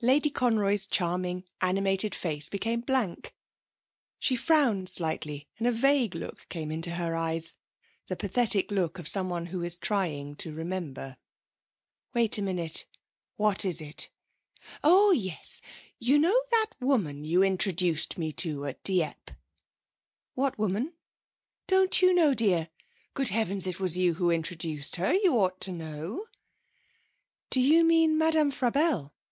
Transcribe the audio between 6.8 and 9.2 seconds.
her eyes the pathetic look of